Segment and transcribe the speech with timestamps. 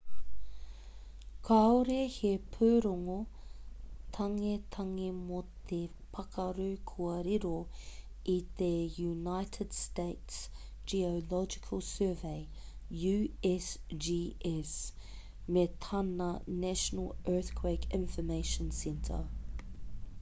[1.47, 3.17] kāore he pūrongo
[4.15, 5.81] tangetange mō te
[6.15, 7.51] pakaru kua riro
[8.37, 8.69] i te
[9.03, 10.39] united states
[10.95, 12.41] geological survey
[13.13, 14.73] usgs
[15.57, 16.31] me tana
[16.65, 19.23] national earthquake information center